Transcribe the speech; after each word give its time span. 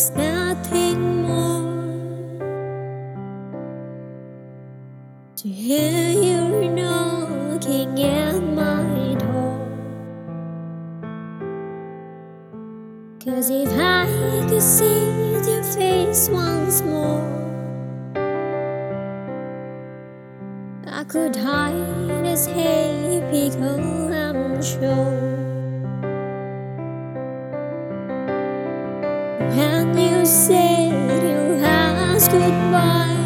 There's 0.00 0.16
nothing 0.16 1.24
more 1.24 2.38
to 5.36 5.46
hear 5.46 6.10
you 6.10 6.70
knocking 6.70 8.00
at 8.02 8.40
my 8.40 9.14
door. 9.18 9.60
Cause 13.22 13.50
if 13.50 13.68
I 13.78 14.06
could 14.48 14.62
see 14.62 15.34
your 15.46 15.62
face 15.64 16.30
once 16.30 16.80
more, 16.80 17.20
I 20.86 21.04
could 21.04 21.36
hide 21.36 22.24
as 22.24 22.46
happy, 22.46 23.50
I'm 23.50 24.62
sure. 24.62 25.29
And 29.40 29.98
you 29.98 30.26
said 30.26 30.92
you'll 30.92 31.64
ask 31.64 32.30
goodbye 32.30 33.19